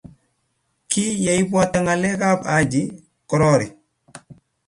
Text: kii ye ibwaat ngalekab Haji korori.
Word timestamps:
kii 0.89 1.11
ye 1.23 1.31
ibwaat 1.41 1.73
ngalekab 1.83 2.39
Haji 2.51 2.81
korori. 3.29 3.67